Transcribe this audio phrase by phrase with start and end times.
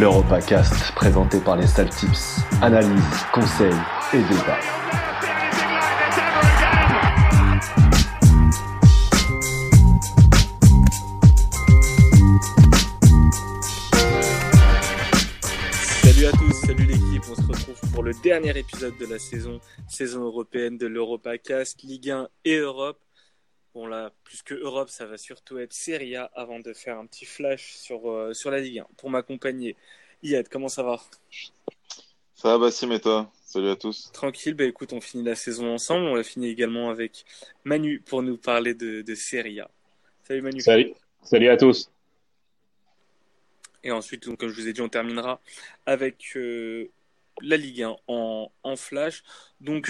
[0.00, 2.40] l'EuropaCast présenté par les Saltips.
[2.62, 3.68] Analyse, conseils
[4.14, 4.99] et débat.
[18.30, 23.00] Dernier épisode de la saison, saison européenne de l'EuropaCast, Ligue 1 et Europe.
[23.74, 27.06] Bon là, plus que Europe, ça va surtout être Serie A avant de faire un
[27.06, 28.86] petit flash sur, euh, sur la Ligue 1.
[28.98, 29.74] Pour m'accompagner,
[30.22, 31.00] Yad, comment ça va?
[32.36, 33.32] Ça va Bassim et toi?
[33.44, 34.12] Salut à tous.
[34.12, 36.06] Tranquille, bah écoute, on finit la saison ensemble.
[36.06, 37.24] On la finit également avec
[37.64, 39.68] Manu pour nous parler de, de Serie A.
[40.22, 40.60] Salut Manu.
[40.60, 40.92] Salut,
[41.24, 41.90] salut à tous.
[43.82, 45.40] Et ensuite, donc, comme je vous ai dit, on terminera
[45.84, 46.90] avec euh,
[47.42, 49.22] la Ligue 1 en, flash.
[49.60, 49.88] Donc,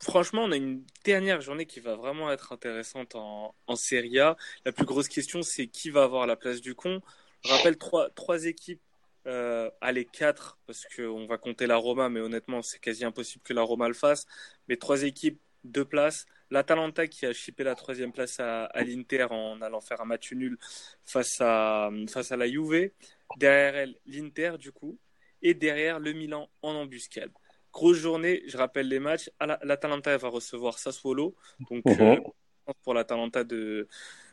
[0.00, 4.36] franchement, on a une dernière journée qui va vraiment être intéressante en, en Serie A.
[4.64, 7.00] La plus grosse question, c'est qui va avoir la place du con.
[7.44, 8.82] Je rappelle trois, trois équipes,
[9.26, 13.52] euh, allez, quatre, parce qu'on va compter la Roma, mais honnêtement, c'est quasi impossible que
[13.52, 14.26] la Roma le fasse.
[14.68, 16.26] Mais trois équipes, deux places.
[16.50, 20.32] L'Atalanta qui a chippé la troisième place à, à l'Inter en allant faire un match
[20.32, 20.58] nul
[21.04, 22.90] face à, face à la Juve.
[23.36, 24.98] Derrière elle, l'Inter, du coup.
[25.42, 27.30] Et derrière, le Milan en embuscade.
[27.72, 29.30] Grosse journée, je rappelle les matchs.
[29.62, 31.34] L'Atalanta va recevoir Sassuolo,
[31.70, 32.00] donc Mhm.
[32.00, 33.88] euh, pour l'Atalanta de,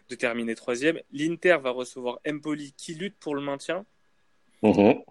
[0.09, 0.99] de terminer troisième.
[1.11, 3.85] L'Inter va recevoir Empoli qui lutte pour le maintien,
[4.61, 5.03] Mhm.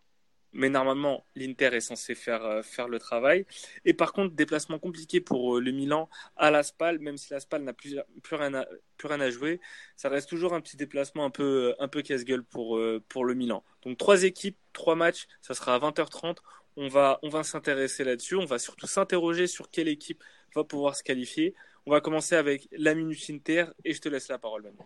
[0.53, 3.47] Mais normalement l'Inter est censé faire, euh, faire le travail.
[3.85, 7.41] Et par contre, déplacement compliqué pour euh, le Milan à la Spal, même si la
[7.41, 9.61] Spal n'a plus, plus, rien à, plus rien à jouer,
[9.97, 13.35] ça reste toujours un petit déplacement un peu, un peu casse-gueule pour, euh, pour le
[13.35, 13.65] Milan.
[13.83, 16.37] Donc trois équipes, trois matchs, ça sera à 20h30.
[16.77, 18.37] On va, on va s'intéresser là-dessus.
[18.37, 20.23] On va surtout s'interroger sur quelle équipe
[20.55, 21.55] va pouvoir se qualifier.
[21.87, 24.79] On va commencer avec la Minute Inter et je te laisse la parole, Manu.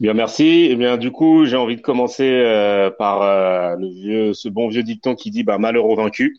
[0.00, 0.68] Bien, merci.
[0.70, 4.68] Eh bien, du coup, j'ai envie de commencer euh, par euh, le vieux, ce bon
[4.68, 6.38] vieux dicton qui dit bah, malheur au vaincu.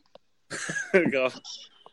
[0.94, 1.36] Grave.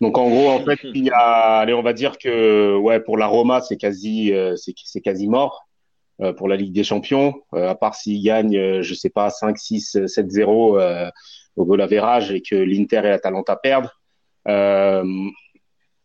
[0.01, 3.17] Donc, en gros, en fait, il y a, allez, on va dire que ouais, pour
[3.17, 5.67] la Roma, c'est quasi, euh, c'est, quasi mort
[6.39, 7.35] pour la Ligue des Champions.
[7.53, 11.11] À part s'ils gagnent, je sais pas, 5, 6, 7-0 euh,
[11.57, 13.91] au goal average et que l'Inter et l'Atalanta perdent.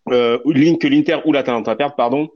[0.10, 2.30] Euh, euh, que l'Inter ou l'Atalanta perdent, pardon.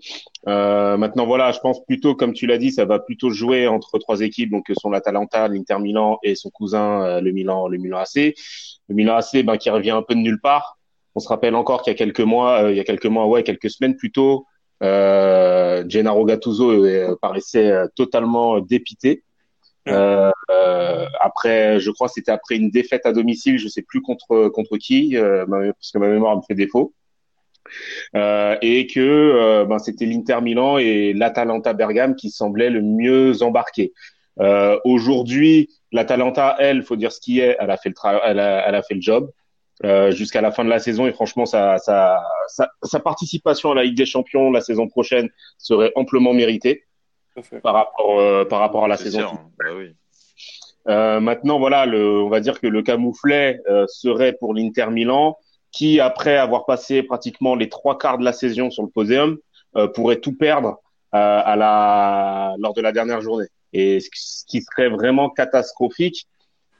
[0.47, 3.97] Euh, maintenant, voilà, je pense plutôt, comme tu l'as dit, ça va plutôt jouer entre
[3.97, 7.77] trois équipes, donc que sont l'Atalanta, l'Inter Milan et son cousin, euh, le Milan, le
[7.77, 8.35] Milan AC.
[8.87, 10.77] Le Milan AC, ben, qui revient un peu de nulle part.
[11.15, 13.25] On se rappelle encore qu'il y a quelques mois, euh, il y a quelques mois,
[13.25, 14.45] ouais, quelques semaines plus tôt,
[14.83, 19.23] euh, Gennaro Gattuso euh, paraissait euh, totalement dépité.
[19.87, 24.49] Euh, euh, après, je crois, c'était après une défaite à domicile, je sais plus contre
[24.49, 26.93] contre qui, euh, parce que ma mémoire me fait défaut.
[28.15, 33.41] Euh, et que euh, ben, c'était l'Inter Milan et l'Atalanta Bergame qui semblaient le mieux
[33.41, 33.91] embarqués.
[34.39, 38.39] Euh, Aujourd'hui, l'Atalanta, elle, faut dire ce qui est, elle a fait le tra- elle
[38.39, 39.31] a, elle a fait le job
[39.83, 43.75] euh, jusqu'à la fin de la saison et franchement, sa, sa, sa, sa participation à
[43.75, 46.83] la Ligue des Champions la saison prochaine serait amplement méritée
[47.63, 49.19] par rapport euh, par rapport à la saison.
[49.19, 49.49] sûr, hein.
[49.59, 49.95] Bah oui.
[50.87, 55.35] Euh, maintenant, voilà, le, on va dire que le camouflet euh, serait pour l'Inter Milan,
[55.75, 59.37] qui après avoir passé pratiquement les trois quarts de la saison sur le podium,
[59.77, 60.71] euh, pourrait tout perdre
[61.13, 63.49] euh, à la lors de la dernière journée.
[63.73, 64.09] Et ce
[64.49, 66.19] qui- serait vraiment catastrophique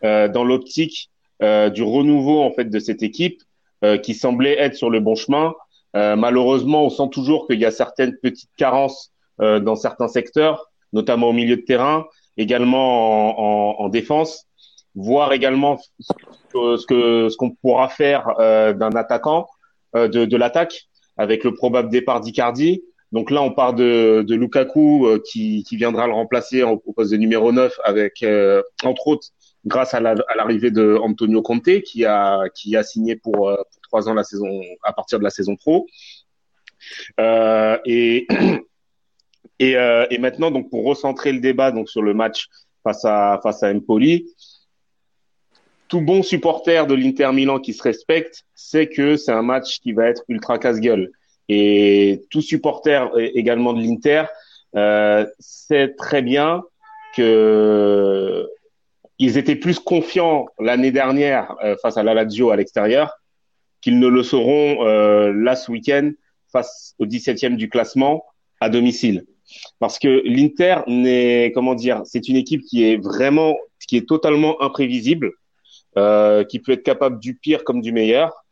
[0.03, 0.97] euh, dans l'optique
[1.41, 3.39] euh, du renouveau en fait de cette équipe
[3.83, 5.53] euh, qui semblait être sur le bon chemin.
[5.95, 9.11] Euh, malheureusement, on sent toujours qu'il y a certaines petites carences
[9.67, 10.57] dans certains secteurs,
[10.93, 12.05] notamment au milieu de terrain
[12.37, 14.45] également en, en, en défense,
[14.95, 19.47] voir également ce que ce qu'on pourra faire euh, d'un attaquant
[19.95, 22.83] euh, de, de l'attaque avec le probable départ d'Icardi.
[23.11, 26.93] Donc là, on part de, de Lukaku euh, qui, qui viendra le remplacer au, au
[26.93, 29.27] poste de numéro 9 avec euh, entre autres
[29.65, 33.81] grâce à la- l'arrivée de Antonio Conte qui a qui a signé pour, euh, pour
[33.83, 35.87] trois ans la saison à partir de la saison pro.
[37.19, 38.27] Euh, et
[39.59, 39.71] et,
[40.09, 42.47] et maintenant, donc pour recentrer le débat donc sur le match
[42.83, 44.25] face à face à Empoli,
[45.87, 49.93] tout bon supporter de l'Inter Milan qui se respecte sait que c'est un match qui
[49.93, 51.11] va être ultra casse-gueule.
[51.47, 54.23] Et tout supporter également de l'Inter
[54.75, 56.63] euh, sait très bien
[57.15, 58.47] que
[59.17, 63.13] ils étaient plus confiants l'année dernière euh, face à la Lazio à l'extérieur
[63.79, 66.11] qu'ils ne le seront euh, là ce week-end
[66.51, 68.25] face au 17e du classement
[68.59, 69.25] à domicile
[69.79, 73.55] parce que l'Inter n'est comment dire, c'est une équipe qui est vraiment,
[73.87, 75.31] qui est totalement imprévisible.
[75.97, 78.45] Euh, qui peut être capable du pire comme du meilleur.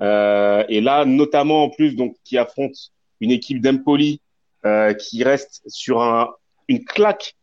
[0.00, 2.74] Euh, et là, notamment en plus, donc qui affronte
[3.20, 4.20] une équipe d'Empoli
[4.64, 6.30] euh, qui reste sur un,
[6.68, 7.34] une claque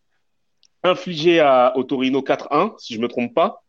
[0.83, 3.63] infligée à, au Torino 4-1, si je me trompe pas.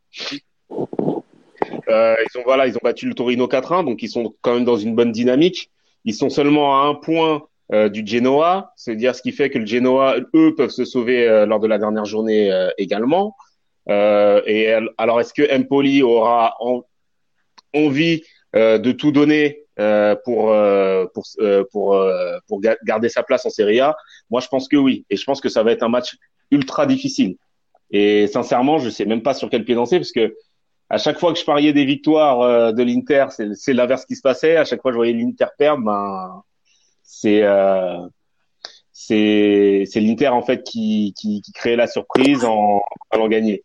[1.89, 4.65] Euh, ils ont voilà, ils ont battu le Torino 4-1, donc ils sont quand même
[4.65, 5.71] dans une bonne dynamique.
[6.05, 9.67] Ils sont seulement à un point euh, du Genoa, c'est-à-dire ce qui fait que le
[9.67, 13.37] Genoa, eux, peuvent se sauver euh, lors de la dernière journée également.
[13.89, 16.57] Et alors, est-ce que Empoli aura
[17.73, 18.23] envie
[18.55, 19.65] de tout donner
[20.25, 20.55] pour
[21.15, 21.25] pour
[21.71, 22.05] pour
[22.47, 23.97] pour garder sa place en Serie A?
[24.31, 26.17] Moi, je pense que oui, et je pense que ça va être un match
[26.51, 27.37] ultra difficile.
[27.91, 30.35] Et sincèrement, je sais même pas sur quel pied danser parce que
[30.89, 34.57] à chaque fois que je pariais des victoires de l'Inter, c'est l'inverse qui se passait.
[34.57, 36.43] À chaque fois que je voyais l'Inter perdre, ben
[37.03, 37.99] c'est euh,
[39.07, 43.65] c'est c'est l'Inter en fait qui, qui, qui crée la surprise en allant gagner.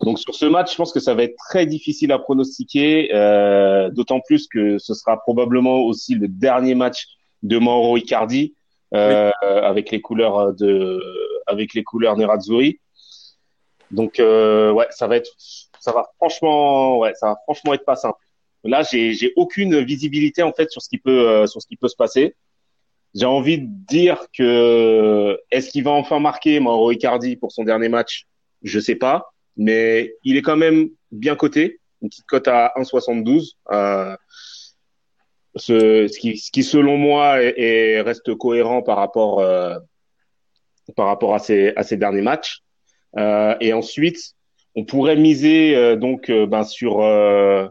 [0.00, 3.90] Donc sur ce match, je pense que ça va être très difficile à pronostiquer, euh,
[3.90, 7.06] d'autant plus que ce sera probablement aussi le dernier match
[7.42, 8.54] de Mauro Icardi
[8.94, 11.00] euh, avec les couleurs de
[11.46, 12.80] avec les couleurs Nerazzurri.
[13.90, 15.30] Donc euh, ouais, ça va être
[15.78, 18.18] ça va franchement ouais, ça va franchement être pas simple.
[18.64, 21.76] Là, j'ai j'ai aucune visibilité en fait sur ce qui peut euh, sur ce qui
[21.76, 22.34] peut se passer.
[23.14, 27.88] J'ai envie de dire que est-ce qu'il va enfin marquer Mauro Icardi pour son dernier
[27.88, 28.26] match?
[28.62, 33.52] Je sais pas, mais il est quand même bien coté, une petite cote à 1,72.
[33.70, 34.16] Euh,
[35.56, 39.78] ce, ce, qui, ce qui selon moi est, reste cohérent par rapport euh,
[40.96, 42.60] par rapport à ces à derniers matchs.
[43.18, 44.34] Euh, et ensuite,
[44.74, 47.68] on pourrait miser euh, donc euh, ben sur euh,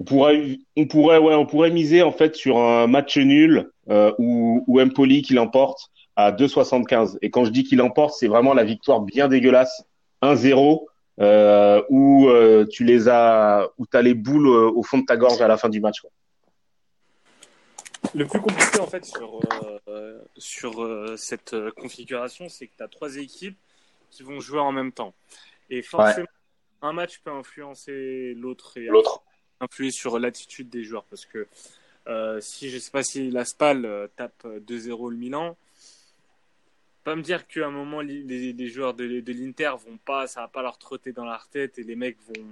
[0.00, 4.12] on pourrait, on pourrait, ouais, on pourrait miser en fait sur un match nul euh,
[4.18, 7.18] ou, ou Empoli qui l'emporte à 2,75.
[7.22, 9.84] Et quand je dis qu'il l'emporte, c'est vraiment la victoire bien dégueulasse,
[10.22, 10.84] 1-0,
[11.20, 15.16] euh, où euh, tu les as, où t'as les boules euh, au fond de ta
[15.16, 16.00] gorge à la fin du match.
[16.00, 16.10] Quoi.
[18.14, 19.40] Le plus compliqué en fait sur
[19.88, 23.58] euh, sur euh, cette configuration, c'est que tu as trois équipes
[24.10, 25.14] qui vont jouer en même temps.
[25.70, 26.88] Et forcément, ouais.
[26.88, 29.23] un match peut influencer l'autre et l'autre
[29.60, 31.46] influer sur l'attitude des joueurs parce que
[32.06, 35.56] euh, si je sais pas si la Spal euh, tape 2-0 le Milan,
[37.02, 40.48] pas me dire qu'à un moment les, joueurs de, de l'Inter vont pas, ça va
[40.48, 42.44] pas leur trotter dans leur tête et les mecs vont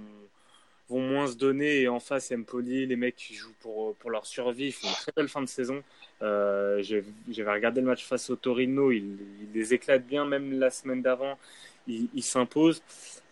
[0.89, 4.25] vont moins se donner et en face Empoli, les mecs qui jouent pour pour leur
[4.25, 5.81] survie, ils font une très belle fin de saison.
[6.21, 9.17] Euh, J'avais regardé le match face au Torino, ils,
[9.53, 11.37] les éclatent bien, même la semaine d'avant,
[11.87, 12.81] ils il s'imposent.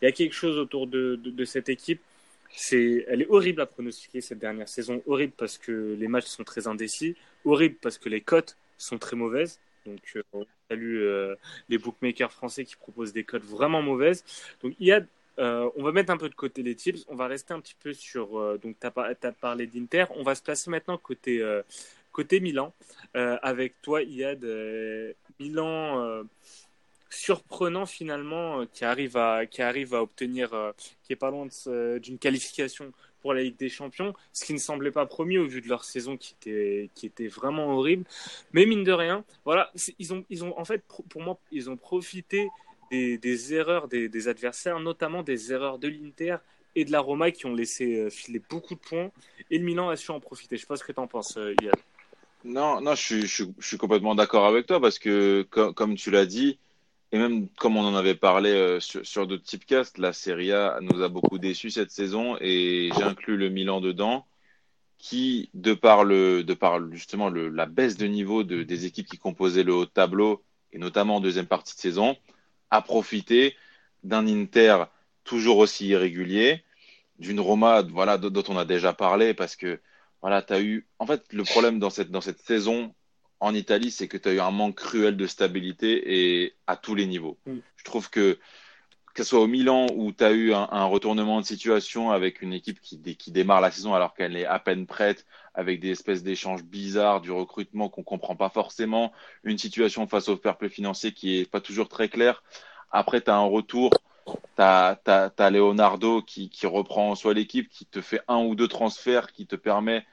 [0.01, 2.01] Il y a quelque chose autour de cette équipe
[2.53, 5.01] c'est, elle est horrible à pronostiquer cette dernière saison.
[5.05, 7.15] Horrible parce que les matchs sont très indécis.
[7.45, 9.59] Horrible parce que les cotes sont très mauvaises.
[9.85, 11.35] Donc, euh, on salue euh,
[11.69, 14.23] les bookmakers français qui proposent des cotes vraiment mauvaises.
[14.61, 15.07] Donc, il
[15.39, 17.05] euh, on va mettre un peu de côté les tips.
[17.07, 18.37] On va rester un petit peu sur.
[18.37, 20.05] Euh, donc, tu as, parlé d'Inter.
[20.15, 21.43] On va se placer maintenant côté,
[22.11, 22.73] côté Milan.
[23.13, 24.45] avec toi, Iad.
[25.39, 26.23] Milan
[27.11, 30.71] surprenant finalement qui arrive à qui arrive à obtenir euh,
[31.03, 31.47] qui est pas loin
[31.99, 32.91] d'une qualification
[33.21, 35.83] pour la Ligue des Champions, ce qui ne semblait pas promis au vu de leur
[35.83, 38.05] saison qui était qui était vraiment horrible.
[38.53, 41.77] Mais mine de rien, voilà, ils ont ils ont en fait pour moi ils ont
[41.77, 42.49] profité
[42.89, 46.37] des, erreurs des, adversaires, notamment des erreurs de l'Inter
[46.75, 49.11] et de la Roma qui ont laissé filer beaucoup de points
[49.49, 50.57] et le Milan a su en profiter.
[50.57, 51.73] Je sais pas ce que tu en penses, Yann.
[52.43, 56.25] Non, non, je suis, je suis, complètement d'accord avec toi parce que, comme tu l'as
[56.25, 56.57] dit,
[57.11, 60.79] et même comme on en avait parlé euh, sur, sur d'autres typecasts, la Serie A
[60.81, 64.25] nous a beaucoup déçus cette saison et j'inclus le Milan dedans,
[64.97, 69.17] qui, de par, le, de par justement la baisse de niveau de, des équipes qui
[69.17, 72.15] composaient le haut de tableau, et notamment en deuxième partie de saison,
[72.69, 73.55] a profité
[74.03, 74.83] d'un Inter
[75.23, 76.63] toujours aussi irrégulier,
[77.19, 79.81] d'une Roma voilà, dont on a déjà parlé, parce que
[80.21, 80.87] voilà, tu as eu.
[80.99, 82.93] En fait, le problème dans cette, dans cette saison,
[83.41, 86.95] en Italie, c'est que tu as eu un manque cruel de stabilité et à tous
[86.95, 87.37] les niveaux.
[87.45, 87.57] Mm.
[87.75, 88.39] Je trouve que
[89.13, 92.41] que ce soit au Milan où tu as eu un, un, retournement de situation avec
[92.41, 95.89] une équipe qui, qui démarre la saison alors qu'elle est à peine prête, avec des
[95.89, 99.11] espèces d'échanges bizarres, du recrutement qu'on comprend pas forcément,
[99.43, 102.41] une situation face au fair play financier qui est pas toujours très claire.
[102.89, 103.91] Après, tu as un retour,
[104.25, 108.55] tu as, as, as, Leonardo qui, qui reprend soit l'équipe, qui te fait un ou
[108.55, 110.05] deux transferts qui te permet,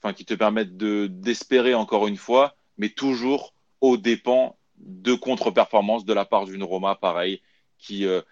[0.00, 6.04] enfin, qui te permettent de d'espérer encore une fois mais toujours aux dépens de contre-performances
[6.04, 7.40] de la part d'une Roma, pareil,
[7.78, 8.22] qui, euh,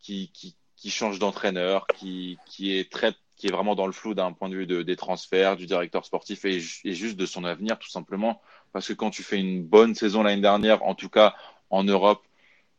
[0.00, 4.14] qui, qui, qui, change d'entraîneur, qui, qui, est très, qui est vraiment dans le flou
[4.14, 7.78] d'un point de vue de, des transferts, du directeur sportif et, juste de son avenir,
[7.78, 8.40] tout simplement.
[8.72, 11.34] Parce que quand tu fais une bonne saison l'année dernière, en tout cas
[11.70, 12.24] en Europe,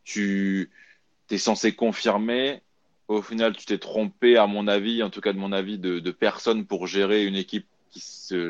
[0.03, 0.71] tu
[1.31, 2.61] es censé confirmer
[3.07, 6.11] au final, tu t'es trompé, à mon avis, en tout cas de mon avis, de
[6.11, 7.67] personne pour gérer une équipe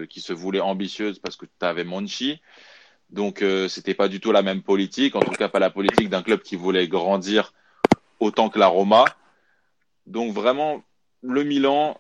[0.09, 2.41] qui se, voulait ambitieuse parce que tu avais Monchi.
[3.09, 6.09] Donc, euh, c'était pas du tout la même politique, en tout cas pas la politique
[6.09, 7.53] d'un club qui voulait grandir
[8.19, 9.05] autant que la Roma.
[10.07, 10.83] Donc, vraiment,
[11.21, 11.99] le Milan,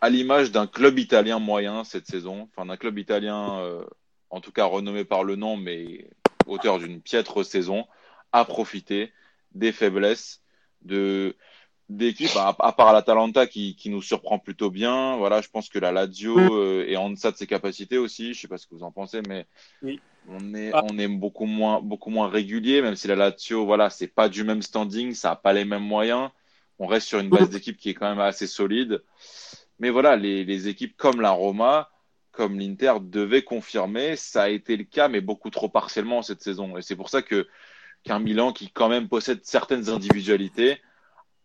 [0.00, 3.84] à l'image d'un club italien moyen cette saison, enfin d'un club italien, euh,
[4.30, 6.10] en tout cas renommé par le nom, mais
[6.46, 7.86] auteur d'une piètre saison,
[8.32, 9.12] a profité
[9.54, 10.42] des faiblesses
[10.82, 11.36] de
[11.96, 15.16] d'équipes, à, à, part l'Atalanta qui, qui nous surprend plutôt bien.
[15.16, 18.34] Voilà, je pense que la Lazio euh, est en deçà de ses capacités aussi.
[18.34, 19.46] Je sais pas ce que vous en pensez, mais
[19.82, 20.00] oui.
[20.28, 20.84] on est Ah.
[20.90, 24.44] on est beaucoup moins beaucoup moins régulier, même si la Lazio, voilà, c'est pas du
[24.44, 26.30] même standing, ça a pas les mêmes moyens.
[26.78, 29.02] On reste sur une base d'équipe qui est quand même assez solide.
[29.78, 31.90] Mais voilà, les, les équipes comme la Roma,
[32.32, 34.16] comme l'Inter devaient confirmer.
[34.16, 36.76] Ça a été le cas, mais beaucoup trop partiellement cette saison.
[36.76, 37.46] Et c'est pour ça que
[38.02, 40.78] qu'un Milan qui quand même possède certaines individualités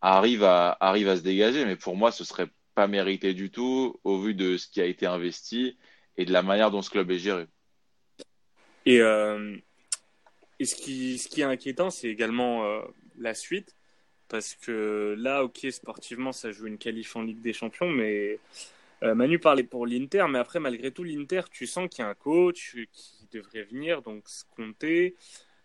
[0.00, 1.64] arrive à, arrive à se dégager.
[1.64, 4.84] Mais pour moi, ce serait pas mérité du tout au vu de ce qui a
[4.84, 5.76] été investi
[6.16, 7.46] et de la manière dont ce club est géré.
[8.86, 9.56] Et, euh,
[10.58, 12.80] et ce, qui, ce qui est inquiétant, c'est également euh,
[13.18, 13.74] la suite.
[14.28, 18.38] Parce que là, ok, sportivement, ça joue une qualif en Ligue des Champions, mais
[19.02, 22.10] euh, Manu parlait pour l'Inter, mais après, malgré tout, l'Inter, tu sens qu'il y a
[22.10, 25.16] un coach qui devrait venir, donc se compter.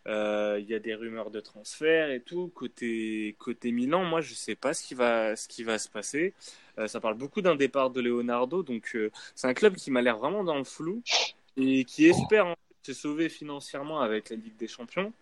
[0.07, 2.51] Euh, Il y a des rumeurs de transfert et tout.
[2.53, 6.33] Côté, côté Milan, moi, je sais pas ce qui va, ce qui va se passer.
[6.79, 10.01] Euh, ça parle beaucoup d'un départ de Leonardo, donc euh, c'est un club qui m'a
[10.01, 11.03] l'air vraiment dans le flou
[11.55, 15.13] et qui espère en fait, se sauver financièrement avec la Ligue des Champions.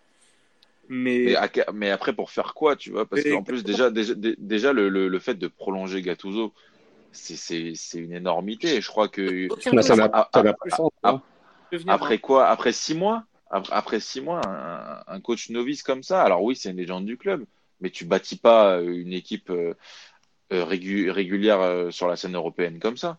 [0.88, 1.36] Mais,
[1.72, 3.06] Mais, après, pour faire quoi, tu vois?
[3.06, 6.52] Parce qu'en plus, déjà, déjà, dé- déjà le, le, le fait de prolonger Gattuso,
[7.12, 8.80] c'est- c'est c'est une énormité.
[8.80, 9.48] Je crois que
[9.82, 9.94] ça
[11.04, 11.22] hein.
[11.86, 12.18] après hein.
[12.18, 12.46] quoi?
[12.46, 13.24] Après six mois?
[13.52, 14.40] Après, six mois,
[15.06, 17.44] un, coach novice comme ça, alors oui, c'est une légende du club,
[17.80, 19.74] mais tu bâtis pas une équipe euh,
[20.52, 23.18] euh, régu- régulière euh, sur la scène européenne comme ça.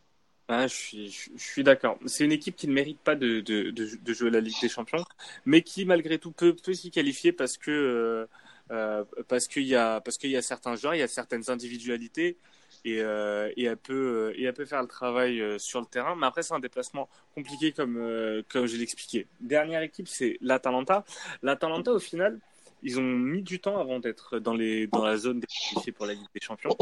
[0.50, 1.98] Ah, je suis, d'accord.
[2.06, 5.04] C'est une équipe qui ne mérite pas de, de, de, jouer la Ligue des Champions,
[5.46, 8.25] mais qui malgré tout peut, s'y qualifier parce que euh,
[8.72, 11.50] euh, parce qu'il y a parce qu'il y a certains joueurs, il y a certaines
[11.50, 12.38] individualités
[12.86, 15.86] et euh, et elle peut euh, et elle peut faire le travail euh, sur le
[15.86, 16.16] terrain.
[16.16, 19.28] Mais après c'est un déplacement compliqué comme euh, comme je l'expliquais.
[19.40, 21.06] Dernière équipe c'est l'Atalanta.
[21.42, 22.40] L'Atalanta au final
[22.82, 26.42] ils ont mis du temps avant d'être dans la zone des pour la Ligue des
[26.42, 26.75] Champions.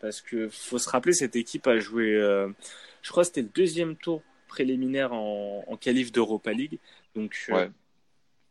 [0.00, 2.48] Parce que faut se rappeler cette équipe a joué euh,
[3.02, 6.78] je crois c'était le deuxième tour préliminaire en, en qualif d'Europa League
[7.14, 7.50] donc.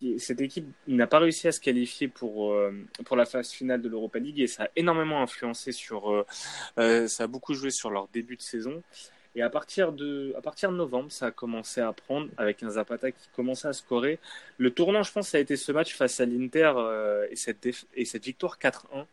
[0.01, 2.71] Et cette équipe n'a pas réussi à se qualifier pour euh,
[3.05, 6.25] pour la phase finale de l'Europa League et ça a énormément influencé sur euh,
[6.77, 8.81] euh, ça a beaucoup joué sur leur début de saison
[9.35, 12.69] et à partir de à partir de novembre ça a commencé à prendre avec un
[12.69, 14.19] Zapata qui commençait à scorer
[14.57, 17.67] le tournant je pense ça a été ce match face à l'Inter euh, et cette
[17.93, 19.05] et cette victoire 4-1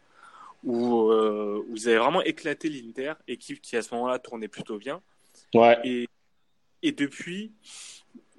[0.66, 4.78] où, euh, où ils avaient vraiment éclaté l'Inter, équipe qui à ce moment-là tournait plutôt
[4.78, 5.00] bien.
[5.54, 5.78] Ouais.
[5.84, 6.08] Et,
[6.82, 7.52] et depuis,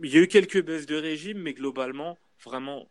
[0.03, 2.89] il y a eu quelques baisses de régime, mais globalement, vraiment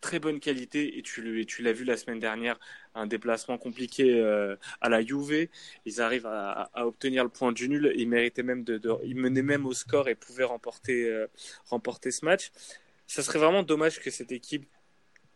[0.00, 0.98] très bonne qualité.
[0.98, 2.58] Et tu, l'as vu la semaine dernière,
[2.94, 5.48] un déplacement compliqué euh, à la Juve.
[5.86, 7.92] Ils arrivent à, à obtenir le point du nul.
[7.96, 11.26] Ils méritaient même de, de- ils menaient même au score et pouvaient remporter, euh,
[11.66, 12.50] remporter ce match.
[13.06, 14.68] Ça serait vraiment dommage que cette équipe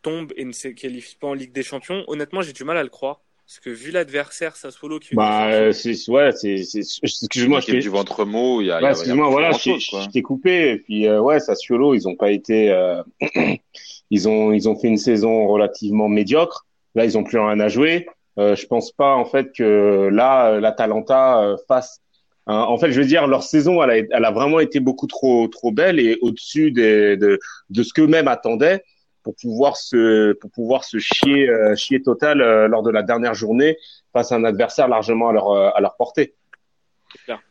[0.01, 2.03] tombe et ne se qualifie pas en Ligue des Champions.
[2.07, 3.21] Honnêtement, j'ai du mal à le croire.
[3.47, 7.87] Parce que vu l'adversaire Sassuolo qui Bah, euh, c'est, ouais, c'est, c'est, excuse-moi, je du
[7.87, 10.71] ventre mou, il y a, a excuse-moi, voilà, je, t'ai coupé.
[10.71, 13.01] Et puis, euh, ouais, Sassuolo, ils ont pas été, euh,
[14.11, 16.65] ils ont, ils ont fait une saison relativement médiocre.
[16.93, 18.07] Là, ils ont plus rien à jouer.
[18.37, 22.01] Euh, je pense pas, en fait, que là, euh, l'Atalanta euh, fasse.
[22.47, 25.07] un- en fait, je veux dire, leur saison, elle a, elle a vraiment été beaucoup
[25.07, 27.39] trop, trop belle et au-dessus des, de,
[27.69, 28.83] de ce qu'eux-mêmes attendaient
[29.27, 33.33] pour pouvoir se, pour pouvoir se chier, euh, chier total euh, lors de la dernière
[33.33, 33.77] journée
[34.13, 36.33] face à un adversaire largement à leur, euh, à leur portée.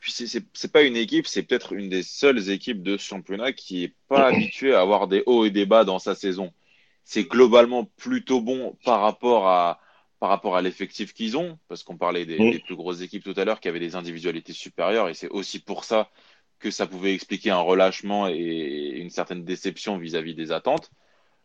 [0.01, 3.85] Puis c'est- pas une équipe, c'est peut-être une des seules équipes de ce championnat qui
[3.85, 6.51] est pas habituée à avoir des hauts et des bas dans sa saison.
[7.05, 9.79] C'est globalement plutôt bon par rapport à
[10.19, 12.51] par rapport à l'effectif qu'ils ont, parce qu'on parlait des, Mm.
[12.53, 15.59] des plus grosses équipes tout à l'heure qui avaient des individualités supérieures, et c'est aussi
[15.59, 16.09] pour ça
[16.59, 20.91] que ça pouvait expliquer un relâchement et une certaine déception vis-à-vis des attentes.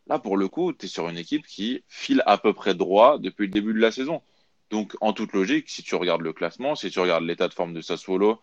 [0.08, 3.18] Là, pour le coup, tu es sur une équipe qui file à peu près droit
[3.18, 4.22] depuis le début de la saison.
[4.70, 7.74] Donc, en toute logique, si tu regardes le classement, si tu regardes l'état de forme
[7.74, 8.40] de Sassuolo,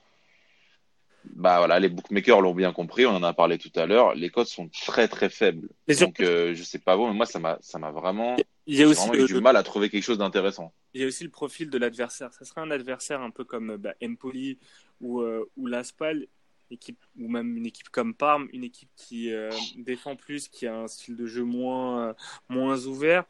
[1.25, 4.29] bah voilà, les bookmakers l'ont bien compris, on en a parlé tout à l'heure, les
[4.29, 5.69] cotes sont très très faibles.
[5.87, 8.37] Et Donc, surtout, euh, je sais pas vous, mais moi, ça m'a ça m'a vraiment,
[8.67, 10.73] il y a j'ai aussi vraiment le, eu du mal à trouver quelque chose d'intéressant.
[10.93, 12.33] il y a aussi le profil de l'adversaire.
[12.33, 14.59] Ça serait un adversaire un peu comme bah, Empoli
[15.01, 16.27] ou, euh, ou Laspal,
[16.71, 20.75] équipe, ou même une équipe comme Parme, une équipe qui euh, défend plus, qui a
[20.75, 22.13] un style de jeu moins, euh,
[22.49, 23.25] moins ouvert.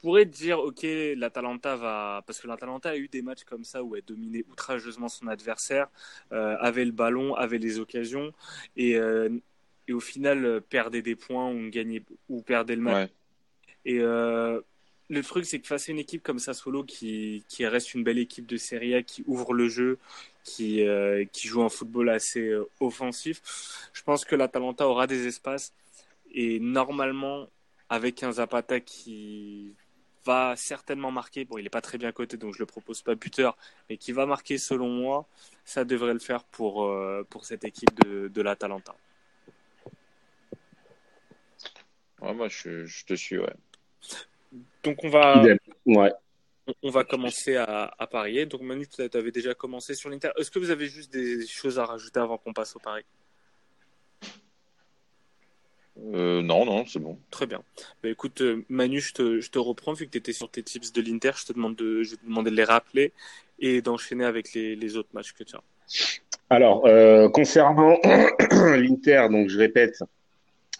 [0.00, 0.86] pourrais te dire, ok,
[1.16, 5.08] l'Atalanta va, parce que l'Atalanta a eu des matchs comme ça où elle dominait outrageusement
[5.08, 5.88] son adversaire,
[6.32, 8.32] euh, avait le ballon, avait les occasions,
[8.76, 8.98] et,
[9.88, 13.08] et au final perdait des points ou gagnait ou perdait le match.
[13.08, 13.14] Ouais.
[13.84, 14.60] Et euh,
[15.10, 18.18] le truc, c'est que face à une équipe comme Sassuolo qui, qui reste une belle
[18.18, 19.98] équipe de Serie A, qui ouvre le jeu,
[20.44, 23.42] qui, euh, joue un football assez euh, offensif,
[23.92, 25.72] je pense que l'Atalanta aura des espaces.
[26.32, 27.48] Et normalement,
[27.88, 29.74] avec un Zapata qui
[30.24, 33.14] va certainement marquer, bon, il n'est pas très bien coté, donc je le propose pas
[33.14, 33.56] buteur,
[33.88, 35.26] mais qui va marquer selon moi,
[35.64, 38.94] ça devrait le faire pour, euh, cette équipe de, l'Atalanta.
[42.20, 43.54] Ouais, moi, je te suis, ouais.
[44.82, 45.58] Donc on va, Idem.
[45.86, 46.12] Ouais.
[46.66, 48.46] on- on va commencer à, à parier.
[48.46, 50.30] Donc Manu, tu avais déjà commencé sur l'Inter.
[50.38, 53.02] Est-ce que vous avez juste des choses à rajouter avant qu'on passe au pari?
[56.14, 57.18] Euh, non, non, c'est bon.
[57.30, 57.60] Très bien.
[58.02, 60.62] Bah, écoute, euh, Manu, je te, je te reprends vu que tu étais sur tes
[60.62, 61.32] tips de l'Inter.
[61.36, 63.12] Je te demande de, je vais te demander de les rappeler
[63.58, 65.62] et d'enchaîner avec les, les autres matchs que tu as.
[66.50, 67.98] Alors, euh, concernant
[68.52, 70.02] l'Inter, donc je répète,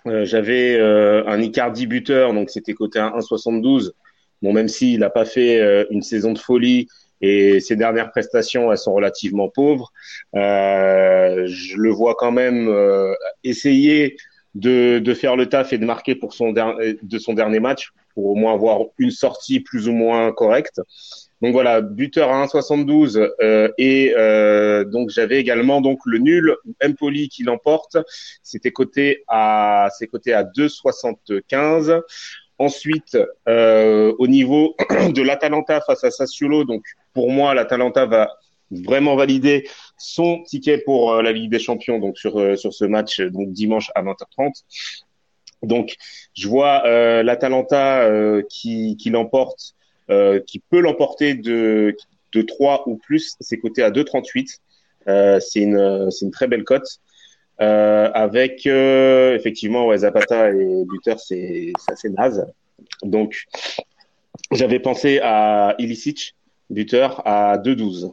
[0.09, 3.93] euh, j'avais euh, un Icardi buteur, donc c'était côté à 1,72.
[4.43, 6.87] Bon, même s'il n'a pas fait euh, une saison de folie
[7.21, 9.93] et ses dernières prestations, elles sont relativement pauvres,
[10.37, 13.13] euh, je le vois quand même euh,
[13.43, 14.17] essayer
[14.55, 18.27] de, de faire le taf et de marquer pour son de son dernier match, pour
[18.27, 20.81] au moins avoir une sortie plus ou moins correcte.
[21.41, 27.29] Donc voilà, buteur à 1,72 euh, et euh, donc j'avais également donc le nul Empoli
[27.29, 27.97] qui l'emporte.
[28.43, 32.01] C'était coté à c'est coté à 2,75.
[32.61, 33.17] Ensuite,
[33.49, 36.83] euh, au niveau de l'Atalanta face à Sassuolo, donc
[37.15, 38.29] pour moi l'Atalanta va
[38.71, 42.85] vraiment valider son ticket pour euh, la Ligue des Champions donc sur euh, sur ce
[42.85, 44.65] match donc dimanche à 20h30.
[45.63, 45.97] Donc
[46.35, 48.09] je vois euh, l'Atalanta
[48.49, 49.75] qui qui l'emporte
[50.47, 51.97] qui peut l'emporter de,
[52.33, 54.59] de 3 ou plus, c'est coté à 2,38.
[55.09, 57.01] Euh, c'est une, c'est une très belle cote.
[57.61, 62.47] Euh, avec euh, effectivement ouais, Zapata et buteur, c'est c'est assez naze.
[63.03, 63.47] Donc
[64.53, 66.37] j'avais pensé à Ilicic,
[66.71, 68.13] buteur à 2,12.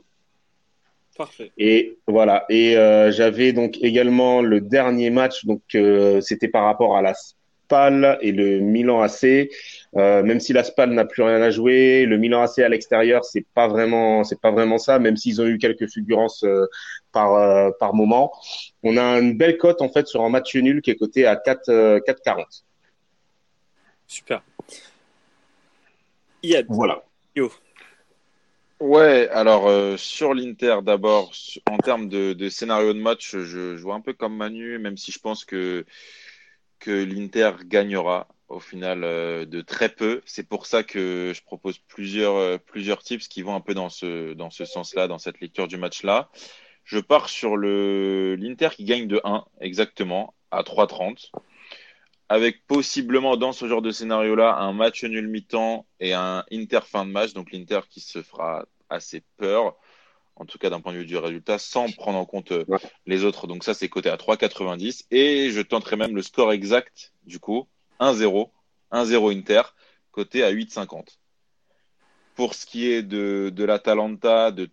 [1.16, 1.52] Parfait.
[1.58, 2.46] Et voilà.
[2.50, 5.46] Et euh, j'avais donc également le dernier match.
[5.46, 9.50] Donc euh, c'était par rapport à la Spal et le Milan AC.
[9.98, 13.24] Euh, même si la Spal n'a plus rien à jouer, le Milan AC à l'extérieur,
[13.24, 15.00] c'est pas vraiment, c'est pas vraiment ça.
[15.00, 16.66] Même s'ils ont eu quelques fulgurances euh,
[17.14, 18.32] par euh, par moment,
[18.84, 21.36] on a une belle cote en fait sur un match nul qui est coté à
[21.38, 22.64] 4 euh, 4,40.
[24.08, 24.42] Super.
[26.44, 27.04] Yad, Voilà.
[27.36, 27.52] yo.
[28.82, 31.32] Ouais, alors euh, sur l'Inter d'abord,
[31.70, 34.98] en termes de, de scénario de match, je, je vois un peu comme Manu, même
[34.98, 35.86] si je pense que,
[36.80, 40.22] que l'Inter gagnera au final euh, de très peu.
[40.26, 43.90] C'est pour ça que je propose plusieurs, euh, plusieurs tips qui vont un peu dans
[43.90, 46.30] ce, dans ce sens-là, dans cette lecture du match-là.
[46.84, 51.32] Je pars sur le l'Inter qui gagne de 1 exactement à 3,30
[52.30, 57.06] avec possiblement dans ce genre de scénario-là un match nul mi-temps et un Inter fin
[57.06, 59.76] de match, donc l'Inter qui se fera assez peur,
[60.36, 62.80] en tout cas d'un point de vue du résultat, sans prendre en compte euh, Ouais.
[63.06, 63.48] les autres.
[63.48, 67.68] Donc ça, c'est coté à 3,90 et je tenterai même le score exact du coup,
[68.00, 68.50] 1-0,
[68.92, 69.62] 1-0 Inter,
[70.12, 71.20] coté à 8,50.
[72.36, 74.70] Pour ce qui est de, de l'Atalanta, de,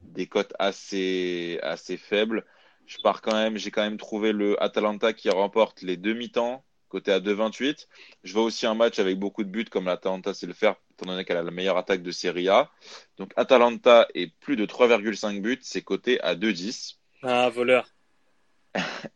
[0.00, 2.44] des cotes assez, assez faibles,
[2.86, 6.64] je pars quand même, j'ai quand même trouvé le Atalanta qui remporte les deux mi-temps,
[6.88, 7.86] côté à 2,28.
[8.22, 11.06] Je vois aussi un match avec beaucoup de buts comme l'Atalanta sait le faire, étant
[11.06, 12.70] donné qu'elle a la meilleure attaque de Serie A.
[13.16, 16.96] Donc Atalanta est plus de 3,5 buts, c'est coté à 2,10.
[17.22, 17.93] Ah, voleur.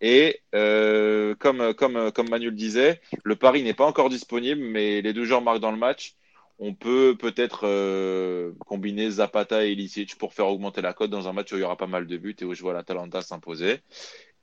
[0.01, 5.03] Et euh, comme, comme, comme Manu le disait, le pari n'est pas encore disponible, mais
[5.03, 6.15] les deux joueurs marquent dans le match.
[6.61, 11.33] On peut peut-être euh, combiner Zapata et Ilicic pour faire augmenter la cote dans un
[11.33, 13.81] match où il y aura pas mal de buts et où je vois l'Atalanta s'imposer.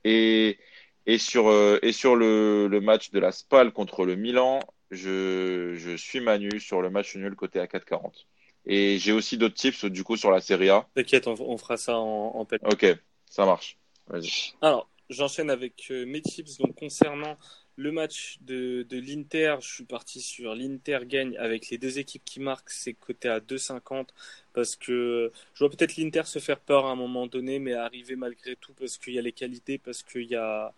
[0.04, 0.58] Et,
[1.06, 5.74] et sur, euh, et sur le, le match de la Spal contre le Milan, je,
[5.76, 8.26] je suis Manu sur le match nul côté à 4,40.
[8.66, 10.88] Et j'ai aussi d'autres tips du coup sur la Serie A.
[10.94, 12.60] T'inquiète, on, on fera ça en, en pelle.
[12.64, 12.86] Ok,
[13.28, 13.76] ça marche.
[14.08, 14.54] Vas-y.
[14.62, 16.58] Alors, j'enchaîne avec euh, mes tips.
[16.58, 17.36] Donc, concernant
[17.76, 22.24] le match de, de l'Inter, je suis parti sur l'Inter gagne avec les deux équipes
[22.24, 22.70] qui marquent.
[22.70, 24.06] C'est coté à 2,50
[24.54, 28.16] parce que je vois peut-être l'Inter se faire peur à un moment donné, mais arriver
[28.16, 30.72] malgré tout parce qu'il y a les qualités, parce qu'il y a.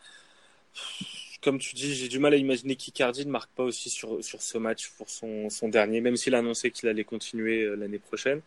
[1.40, 4.42] Comme tu dis, j'ai du mal à imaginer qu'Icardi ne marque pas aussi sur, sur
[4.42, 8.00] ce match pour son, son dernier, même s'il a annoncé qu'il allait continuer euh, l'année
[8.00, 8.40] prochaine.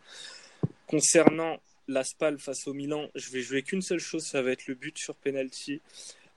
[0.86, 4.66] Concernant la Spal face au Milan, je vais jouer qu'une seule chose, ça va être
[4.66, 5.80] le but sur penalty.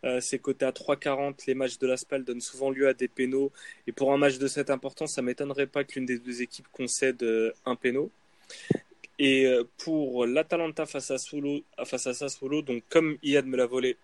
[0.03, 1.45] Euh, c'est coté à 3,40.
[1.47, 3.51] Les matchs de la SPAL donnent souvent lieu à des pénaux.
[3.87, 7.23] Et pour un match de cette importance, ça m'étonnerait pas qu'une des deux équipes concède
[7.23, 8.11] euh, un pénaux.
[9.17, 12.27] Et euh, pour l'Atalanta face à Sassuolo, face à
[12.61, 13.97] donc comme Iad me l'a volé,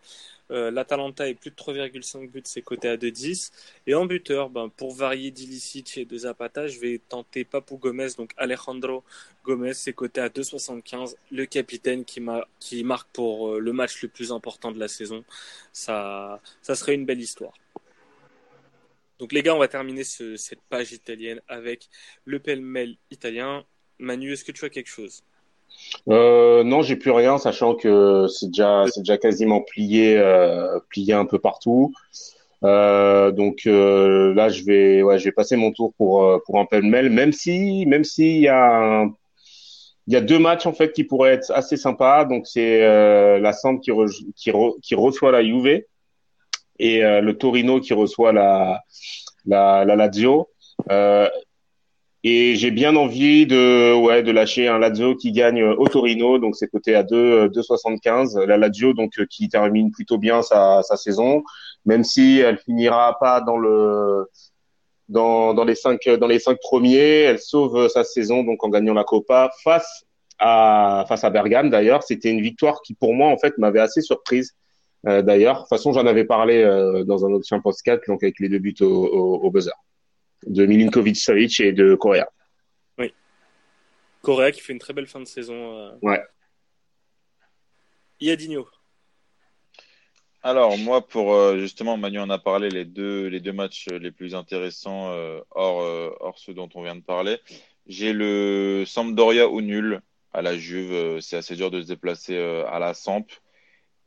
[0.52, 3.52] L'Atalanta est plus de 3,5 buts, c'est coté à 2,10.
[3.88, 8.10] Et en buteur, ben, pour varier d'Ilicic et de Zapata, je vais tenter Papou Gomez,
[8.18, 9.04] donc Alejandro
[9.44, 11.16] Gomez, c'est coté à 2,75.
[11.32, 12.20] Le capitaine qui,
[12.84, 15.24] marque pour euh, le match le plus important de la saison.
[15.74, 17.54] Ça, ça serait une belle histoire.
[19.20, 21.90] Donc les gars, on va terminer cette page italienne avec
[22.26, 23.64] le pêle-mêle italien.
[24.00, 25.24] Manu, est-ce que tu as quelque chose?
[26.10, 31.14] Euh, non, j'ai plus rien, sachant que c'est déjà, c'est déjà quasiment plié, euh, plié
[31.14, 31.94] un peu partout.
[32.64, 36.60] Euh, donc euh, là, je vais, ouais, je vais passer mon tour pour euh, pour
[36.60, 39.06] un pêle-mêle, même si, même si il y a,
[40.08, 42.26] il y a deux matchs en fait qui pourraient être assez sympas.
[42.26, 42.82] Donc c'est
[43.40, 43.92] la Samp qui,
[44.36, 44.52] qui,
[44.82, 45.82] qui reçoit la Juve
[46.80, 48.82] et le Torino qui reçoit la
[49.46, 50.48] la, la Lazio.
[52.24, 56.38] Euh, et j'ai bien envie de, ouais, de lâcher un Lazio qui gagne au Torino,
[56.40, 58.40] donc c'est coté à 2, 2,75.
[58.46, 61.44] La Lazio, donc, euh, qui termine plutôt bien sa, sa saison,
[61.86, 64.26] même si elle finira pas dans le,
[65.10, 68.94] dans, dans les cinq, dans les cinq premiers, elle sauve sa saison, donc, en gagnant
[68.94, 70.06] la Copa face
[70.40, 72.04] à, face à Bergame, d'ailleurs.
[72.04, 74.56] C'était une victoire qui, pour moi, en fait, m'avait assez surprise.
[75.08, 78.24] Euh, d'ailleurs, de toute façon, j'en avais parlé euh, dans un autre Champions 4, donc
[78.24, 79.74] avec les deux buts au, au buzzer
[80.48, 82.28] de Milinkovic-Savic et de Correa.
[82.98, 83.14] Oui.
[84.22, 85.78] Correa qui fait une très belle fin de saison.
[85.78, 85.92] Euh...
[86.02, 86.22] Ouais.
[88.20, 88.68] Iadinho.
[90.44, 94.12] Alors moi pour euh, justement Manu en a parlé les deux les deux matchs les
[94.12, 97.40] plus intéressants euh, hors euh, hors ceux dont on vient de parler.
[97.86, 100.02] J'ai le Sampdoria ou nul
[100.34, 103.26] à la Juve, c'est assez dur de se déplacer à la Samp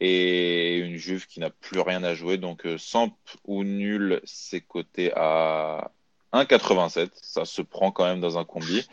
[0.00, 5.12] et une Juve qui n'a plus rien à jouer donc Samp ou nul c'est coté
[5.14, 5.92] à
[6.34, 7.10] 1,87.
[7.22, 8.86] Ça se prend quand même dans un combi.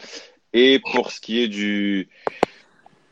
[0.54, 2.10] Et pour ce qui est du,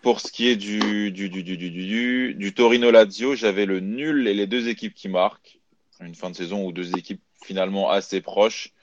[0.01, 4.27] pour ce qui est du, du, du, du, du, du, Torino Lazio, j'avais le nul
[4.27, 5.59] et les deux équipes qui marquent.
[5.99, 8.73] Une fin de saison où deux équipes finalement assez proches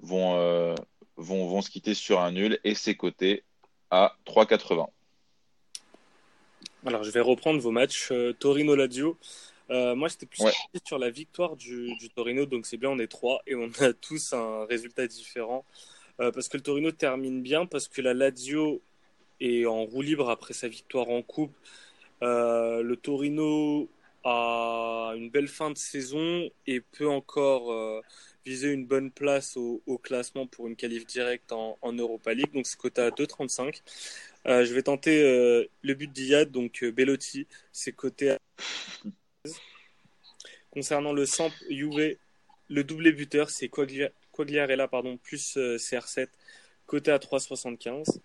[0.00, 0.74] vont, euh,
[1.18, 3.44] se quitter sur un nul et c'est coté
[3.90, 4.86] à 3,80.
[6.86, 8.08] Alors, je vais reprendre vos matchs.
[8.10, 9.16] Euh, Torino-Lazio,
[9.72, 10.52] euh, moi, j'étais plus ouais.
[10.84, 13.92] sur la victoire du, du Torino, donc c'est bien, on est trois et on a
[14.00, 15.64] tous un résultat différent.
[16.20, 18.82] Euh, parce que le Torino termine bien, parce que la Lazio
[19.40, 21.56] est en roue libre après sa victoire en coupe.
[22.22, 23.88] Euh, le Torino
[24.24, 28.02] a une belle fin de saison et peut encore
[28.44, 32.52] viser une bonne place au, au, classement pour une qualif directe en, en Europa League.
[32.52, 33.80] Donc c'est coté à 2,35.
[34.46, 38.38] Euh, je vais tenter le but d'Iyad, donc Bellotti, c'est coté à
[40.72, 42.18] Concernant le sample UV,
[42.68, 46.28] le doublé buteur, c'est Quagliarella pardon, plus euh, CR7,
[46.86, 48.18] côté à 3,75.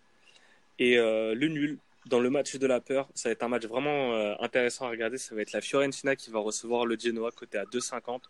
[0.79, 3.65] Et euh, le nul, dans le match de la peur, ça va être un match
[3.65, 5.17] vraiment euh, intéressant à regarder.
[5.17, 8.21] Ça va être la Fiorentina qui va recevoir le Genoa, côté à 2,50.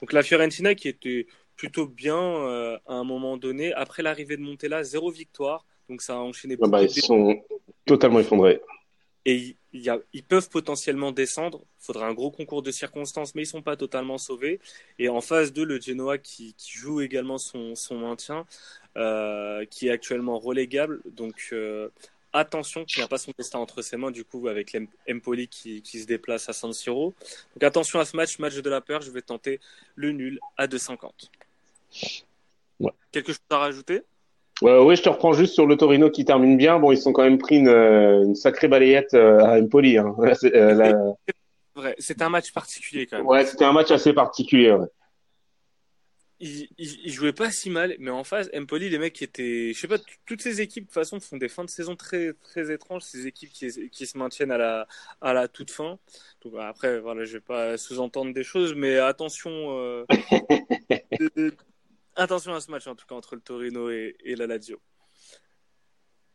[0.00, 1.26] Donc la Fiorentina qui était
[1.56, 3.72] plutôt bien euh, à un moment donné.
[3.74, 5.66] Après l'arrivée de Montella, zéro victoire.
[5.88, 6.56] Donc ça a enchaîné.
[6.62, 7.42] Ah bah, ils sont
[7.84, 8.60] totalement effondrés.
[9.28, 11.60] Et il y a, ils peuvent potentiellement descendre.
[11.82, 14.58] Il faudra un gros concours de circonstances, mais ils sont pas totalement sauvés.
[14.98, 18.46] Et en phase 2, le Genoa qui, qui joue également son, son maintien,
[18.96, 21.02] euh, qui est actuellement relégable.
[21.04, 21.90] Donc euh,
[22.32, 24.74] attention, qui n'a pas son destin entre ses mains, du coup, avec
[25.06, 27.12] l'Empoli qui, qui se déplace à San Siro.
[27.54, 29.02] Donc attention à ce match, match de la peur.
[29.02, 29.60] Je vais tenter
[29.94, 31.28] le nul à 2,50.
[32.80, 32.92] Ouais.
[33.12, 34.04] Quelque chose à rajouter?
[34.64, 36.78] Euh, oui, je te reprends juste sur le Torino qui termine bien.
[36.78, 39.98] Bon, ils sont quand même pris une, une sacrée balayette euh, à Empoli.
[39.98, 40.14] Hein.
[40.44, 41.94] Euh, la...
[41.98, 43.26] c'était un match particulier quand même.
[43.26, 44.72] Ouais, c'était un match assez particulier.
[44.72, 44.86] Ouais.
[46.40, 49.72] Ils, ils, ils, jouaient pas si mal, mais en face, Empoli, les mecs qui étaient,
[49.74, 52.32] je sais pas, toutes ces équipes de toute façon font des fins de saison très
[52.32, 53.02] très étranges.
[53.02, 54.88] Ces équipes qui, qui se maintiennent à la
[55.20, 55.98] à la toute fin.
[56.42, 59.50] Donc après, voilà, je vais pas sous-entendre des choses, mais attention.
[59.52, 60.04] Euh,
[62.22, 64.80] attention à ce match en tout cas entre le Torino et, et la Lazio.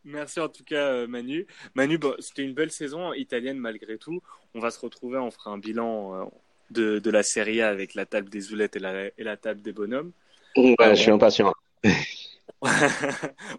[0.06, 1.48] Merci en tout cas euh, Manu.
[1.76, 4.22] Manu, bon, c'était une belle saison italienne malgré tout.
[4.54, 6.26] On va se retrouver, on fera un bilan euh,
[6.72, 9.62] de, de, la Serie A avec la table des zoulettes et la, et la table
[9.62, 10.12] des bonhommes.
[10.56, 11.54] Ouais, euh, je suis impatient.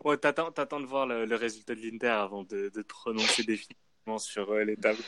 [0.04, 3.42] ouais, t'attends, t'attends de voir le, le résultat de l'Inter avant de, de te prononcer
[3.42, 5.02] définitivement sur euh, les tables.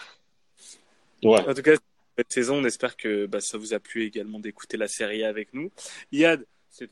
[1.23, 1.41] Ouais.
[1.49, 1.77] En tout cas,
[2.17, 5.29] cette saison, on espère que bah, ça vous a plu également d'écouter la Serie A
[5.29, 5.71] avec nous.
[6.13, 6.91] Yad, c'est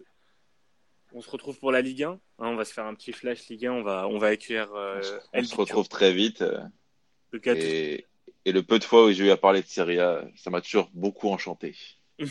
[1.14, 2.10] on se retrouve pour la Ligue 1.
[2.10, 3.72] Hein, on va se faire un petit flash Ligue 1.
[3.72, 4.68] On va, on va accueillir.
[4.74, 5.00] Euh,
[5.32, 6.42] on se, retrouve très vite.
[6.42, 6.60] Euh,
[7.46, 10.60] et, le peu de fois où j'ai eu à parler de Serie A, ça m'a
[10.60, 11.74] toujours beaucoup enchanté.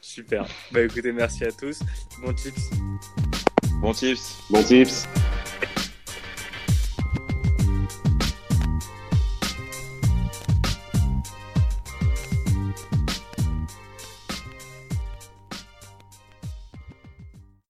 [0.00, 0.46] Super.
[0.72, 1.80] Bah écoutez, merci à tous.
[2.22, 2.70] Bon tips.
[3.80, 4.38] Bon tips.
[4.50, 5.06] Bon tips.